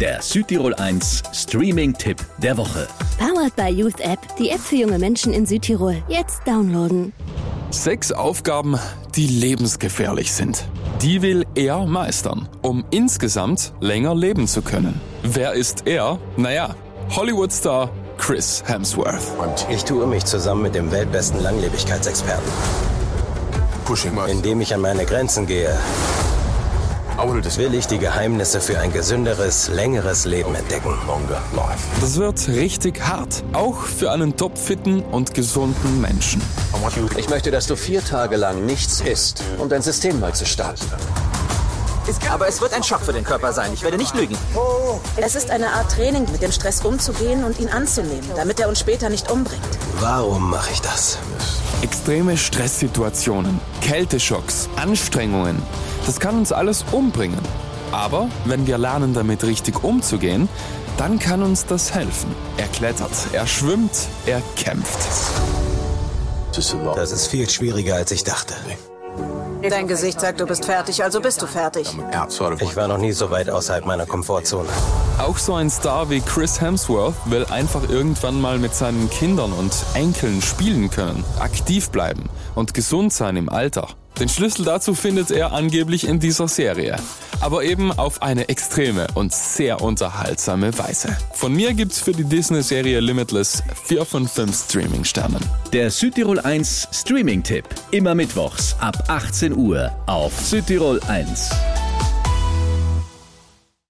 Der 0.00 0.22
Südtirol 0.22 0.74
1 0.74 1.24
Streaming-Tipp 1.32 2.24
der 2.40 2.56
Woche. 2.56 2.86
Powered 3.18 3.56
by 3.56 3.68
Youth 3.68 4.00
App, 4.00 4.20
die 4.38 4.50
App 4.50 4.60
für 4.60 4.76
junge 4.76 4.96
Menschen 4.96 5.32
in 5.32 5.44
Südtirol. 5.44 5.96
Jetzt 6.06 6.46
downloaden. 6.46 7.12
Sechs 7.72 8.12
Aufgaben, 8.12 8.78
die 9.16 9.26
lebensgefährlich 9.26 10.32
sind. 10.32 10.68
Die 11.02 11.20
will 11.20 11.44
er 11.56 11.84
meistern, 11.84 12.48
um 12.62 12.84
insgesamt 12.92 13.72
länger 13.80 14.14
leben 14.14 14.46
zu 14.46 14.62
können. 14.62 15.00
Wer 15.24 15.54
ist 15.54 15.88
er? 15.88 16.20
Naja, 16.36 16.76
Hollywood-Star 17.10 17.90
Chris 18.18 18.62
Hemsworth. 18.66 19.32
Ich 19.68 19.84
tue 19.84 20.06
mich 20.06 20.24
zusammen 20.24 20.62
mit 20.62 20.76
dem 20.76 20.92
weltbesten 20.92 21.42
Langlebigkeitsexperten. 21.42 22.52
Indem 24.28 24.60
ich 24.60 24.72
an 24.72 24.80
meine 24.80 25.06
Grenzen 25.06 25.46
gehe, 25.46 25.76
will 27.58 27.74
ich 27.74 27.86
die 27.86 27.98
Geheimnisse 27.98 28.60
für 28.60 28.78
ein 28.78 28.92
gesünderes, 28.92 29.68
längeres 29.68 30.24
Leben 30.24 30.54
entdecken. 30.54 30.94
Das 32.00 32.16
wird 32.16 32.48
richtig 32.48 33.00
hart, 33.06 33.42
auch 33.52 33.82
für 33.82 34.12
einen 34.12 34.36
topfitten 34.36 35.02
und 35.02 35.34
gesunden 35.34 36.00
Menschen. 36.00 36.40
Ich 37.16 37.28
möchte, 37.28 37.50
dass 37.50 37.66
du 37.66 37.76
vier 37.76 38.04
Tage 38.04 38.36
lang 38.36 38.64
nichts 38.64 39.00
isst, 39.00 39.42
um 39.58 39.68
dein 39.68 39.82
System 39.82 40.20
mal 40.20 40.32
zu 40.34 40.46
starten. 40.46 40.86
Aber 42.30 42.48
es 42.48 42.60
wird 42.60 42.72
ein 42.72 42.82
Schock 42.82 43.00
für 43.00 43.12
den 43.12 43.24
Körper 43.24 43.52
sein. 43.52 43.70
Ich 43.74 43.82
werde 43.82 43.98
nicht 43.98 44.14
lügen. 44.14 44.36
Es 45.16 45.34
ist 45.34 45.50
eine 45.50 45.70
Art 45.72 45.90
Training, 45.90 46.24
mit 46.30 46.40
dem 46.40 46.52
Stress 46.52 46.82
umzugehen 46.82 47.44
und 47.44 47.58
ihn 47.58 47.68
anzunehmen, 47.68 48.30
damit 48.36 48.60
er 48.60 48.68
uns 48.68 48.80
später 48.80 49.10
nicht 49.10 49.30
umbringt. 49.30 49.60
Warum 50.00 50.48
mache 50.48 50.70
ich 50.72 50.80
das? 50.80 51.18
Extreme 51.82 52.36
Stresssituationen, 52.36 53.60
Kälteschocks, 53.82 54.68
Anstrengungen, 54.76 55.62
das 56.08 56.20
kann 56.20 56.38
uns 56.38 56.52
alles 56.52 56.86
umbringen. 56.90 57.38
Aber 57.92 58.28
wenn 58.46 58.66
wir 58.66 58.78
lernen, 58.78 59.12
damit 59.12 59.44
richtig 59.44 59.84
umzugehen, 59.84 60.48
dann 60.96 61.18
kann 61.18 61.42
uns 61.42 61.66
das 61.66 61.94
helfen. 61.94 62.34
Er 62.56 62.66
klettert, 62.68 63.12
er 63.34 63.46
schwimmt, 63.46 63.92
er 64.24 64.40
kämpft. 64.56 64.98
Das 66.96 67.12
ist 67.12 67.26
viel 67.26 67.48
schwieriger, 67.50 67.96
als 67.96 68.10
ich 68.10 68.24
dachte. 68.24 68.54
Dein 69.68 69.86
Gesicht 69.86 70.18
sagt, 70.18 70.40
du 70.40 70.46
bist 70.46 70.64
fertig, 70.64 71.04
also 71.04 71.20
bist 71.20 71.42
du 71.42 71.46
fertig. 71.46 71.94
Ich 72.60 72.76
war 72.76 72.88
noch 72.88 72.98
nie 72.98 73.12
so 73.12 73.30
weit 73.30 73.50
außerhalb 73.50 73.84
meiner 73.84 74.06
Komfortzone. 74.06 74.68
Auch 75.18 75.36
so 75.36 75.54
ein 75.54 75.68
Star 75.68 76.08
wie 76.08 76.20
Chris 76.20 76.58
Hemsworth 76.60 77.16
will 77.26 77.44
einfach 77.50 77.86
irgendwann 77.88 78.40
mal 78.40 78.58
mit 78.58 78.74
seinen 78.74 79.10
Kindern 79.10 79.52
und 79.52 79.74
Enkeln 79.92 80.40
spielen 80.40 80.88
können, 80.88 81.22
aktiv 81.38 81.90
bleiben 81.90 82.30
und 82.54 82.72
gesund 82.72 83.12
sein 83.12 83.36
im 83.36 83.50
Alter. 83.50 83.88
Den 84.20 84.28
Schlüssel 84.28 84.64
dazu 84.64 84.94
findet 84.94 85.30
er 85.30 85.52
angeblich 85.52 86.06
in 86.06 86.18
dieser 86.18 86.48
Serie. 86.48 86.96
Aber 87.40 87.62
eben 87.62 87.92
auf 87.92 88.20
eine 88.20 88.48
extreme 88.48 89.06
und 89.14 89.32
sehr 89.32 89.80
unterhaltsame 89.80 90.76
Weise. 90.76 91.16
Von 91.32 91.52
mir 91.52 91.72
gibt's 91.72 92.00
für 92.00 92.10
die 92.10 92.24
Disney-Serie 92.24 92.98
Limitless 92.98 93.62
4 93.84 94.04
von 94.04 94.26
5 94.26 94.64
Streaming-Sternen. 94.64 95.40
Der 95.72 95.92
Südtirol 95.92 96.40
1 96.40 96.88
Streaming-Tipp. 96.90 97.64
Immer 97.92 98.16
mittwochs 98.16 98.74
ab 98.80 99.04
18 99.06 99.56
Uhr 99.56 99.92
auf 100.06 100.32
Südtirol 100.40 101.00
1. 101.06 101.50